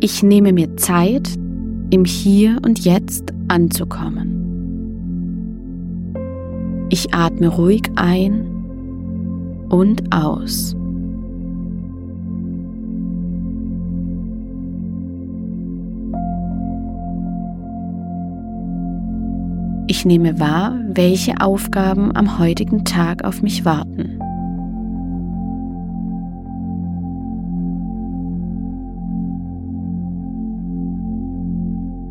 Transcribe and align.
Ich 0.00 0.22
nehme 0.22 0.52
mir 0.52 0.76
Zeit, 0.76 1.28
im 1.90 2.04
Hier 2.04 2.58
und 2.64 2.84
Jetzt 2.84 3.32
anzukommen. 3.48 4.36
Ich 6.88 7.12
atme 7.12 7.48
ruhig 7.48 7.82
ein 7.96 8.46
und 9.70 10.14
aus. 10.14 10.76
Ich 19.88 20.04
nehme 20.04 20.38
wahr, 20.38 20.78
welche 20.92 21.40
Aufgaben 21.40 22.14
am 22.14 22.38
heutigen 22.38 22.84
Tag 22.84 23.24
auf 23.24 23.42
mich 23.42 23.64
warten. 23.64 24.17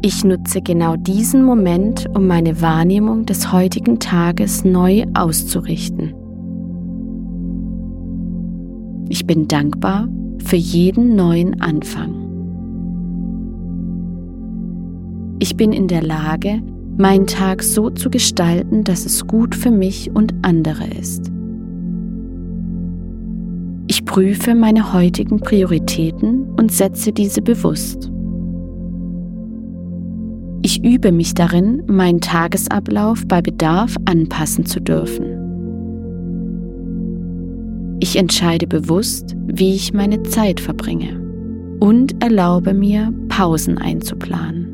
Ich 0.02 0.24
nutze 0.24 0.62
genau 0.62 0.96
diesen 0.96 1.44
Moment, 1.44 2.06
um 2.16 2.28
meine 2.28 2.62
Wahrnehmung 2.62 3.26
des 3.26 3.52
heutigen 3.52 4.00
Tages 4.00 4.64
neu 4.64 5.06
auszurichten. 5.16 6.14
Ich 9.10 9.26
bin 9.26 9.48
dankbar 9.48 10.08
für 10.44 10.56
jeden 10.56 11.16
neuen 11.16 11.62
Anfang. 11.62 12.14
Ich 15.40 15.58
bin 15.58 15.74
in 15.74 15.88
der 15.88 16.04
Lage, 16.04 16.62
meinen 16.98 17.26
Tag 17.26 17.64
so 17.64 17.90
zu 17.90 18.10
gestalten, 18.10 18.84
dass 18.84 19.06
es 19.06 19.26
gut 19.26 19.56
für 19.56 19.72
mich 19.72 20.12
und 20.14 20.34
andere 20.44 20.88
ist. 20.88 21.32
Ich 23.88 24.06
prüfe 24.06 24.54
meine 24.54 24.94
heutigen 24.94 25.40
Prioritäten 25.40 26.50
und 26.56 26.72
setze 26.72 27.12
diese 27.12 27.42
bewusst. 27.42 28.12
Ich 30.68 30.84
übe 30.84 31.14
mich 31.14 31.34
darin, 31.34 31.82
meinen 31.88 32.20
Tagesablauf 32.20 33.26
bei 33.26 33.42
Bedarf 33.42 33.96
anpassen 34.04 34.66
zu 34.66 34.82
dürfen. 34.82 35.24
Ich 38.02 38.18
entscheide 38.18 38.68
bewusst, 38.68 39.34
wie 39.46 39.76
ich 39.76 39.94
meine 39.94 40.24
Zeit 40.24 40.60
verbringe 40.60 41.22
und 41.80 42.22
erlaube 42.22 42.74
mir, 42.74 43.14
Pausen 43.30 43.78
einzuplanen. 43.78 44.68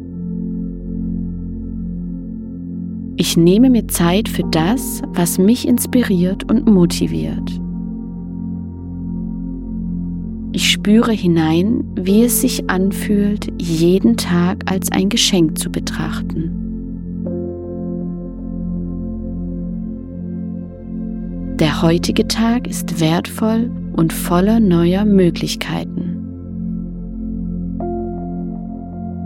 Ich 3.18 3.38
nehme 3.38 3.70
mir 3.70 3.88
Zeit 3.88 4.28
für 4.28 4.46
das, 4.50 5.04
was 5.10 5.38
mich 5.38 5.68
inspiriert 5.68 6.52
und 6.52 6.66
motiviert. 6.66 7.63
Ich 10.56 10.70
spüre 10.70 11.12
hinein, 11.12 11.84
wie 11.96 12.24
es 12.24 12.42
sich 12.42 12.70
anfühlt, 12.70 13.52
jeden 13.60 14.18
Tag 14.18 14.72
als 14.72 14.92
ein 14.92 15.10
Geschenk 15.10 15.58
zu 15.58 15.72
betrachten. 15.72 16.52
Der 21.60 21.82
heutige 21.82 22.28
Tag 22.28 22.68
ist 22.68 23.00
wertvoll 23.00 23.72
und 23.94 24.14
voller 24.14 24.60
neuer 24.60 25.06
Möglichkeiten. 25.06 26.20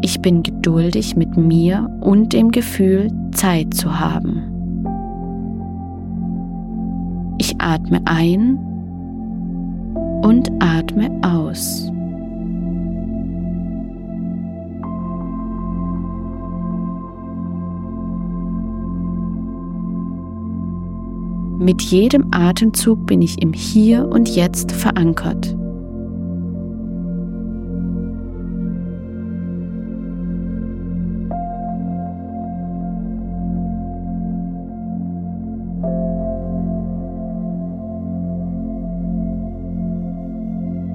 Ich 0.02 0.22
bin 0.22 0.44
geduldig 0.44 1.18
mit 1.18 1.36
mir 1.36 1.90
und 2.00 2.32
dem 2.32 2.52
Gefühl, 2.52 3.12
Zeit 3.34 3.74
zu 3.74 4.00
haben. 4.00 4.44
Ich 7.38 7.60
atme 7.60 8.00
ein 8.06 8.77
und 10.28 10.52
atme 10.60 11.10
aus. 11.22 11.90
Mit 21.60 21.82
jedem 21.82 22.28
Atemzug 22.32 23.06
bin 23.06 23.22
ich 23.22 23.42
im 23.42 23.54
Hier 23.54 24.06
und 24.06 24.28
Jetzt 24.28 24.74
verankert. 24.74 25.56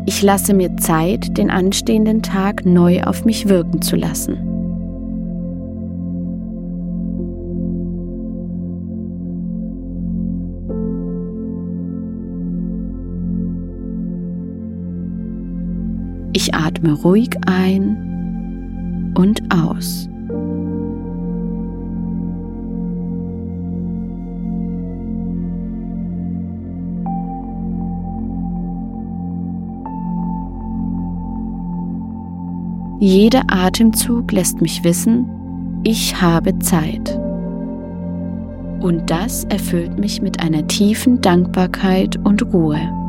Ich 0.04 0.20
lasse 0.20 0.52
mir 0.52 0.76
Zeit, 0.78 1.38
den 1.38 1.50
anstehenden 1.50 2.22
Tag 2.22 2.66
neu 2.66 3.02
auf 3.04 3.24
mich 3.24 3.48
wirken 3.48 3.82
zu 3.82 3.96
lassen. 3.96 4.36
Ich 16.34 16.54
atme 16.54 16.94
ruhig 16.94 17.30
ein 17.46 19.12
und 19.16 19.42
aus. 19.54 20.08
Jeder 32.98 33.42
Atemzug 33.48 34.32
lässt 34.32 34.60
mich 34.60 34.84
wissen, 34.84 35.28
ich 35.84 36.20
habe 36.20 36.58
Zeit. 36.60 37.18
Und 38.80 39.10
das 39.10 39.44
erfüllt 39.44 39.98
mich 39.98 40.22
mit 40.22 40.40
einer 40.40 40.66
tiefen 40.66 41.20
Dankbarkeit 41.20 42.16
und 42.24 42.52
Ruhe. 42.52 43.01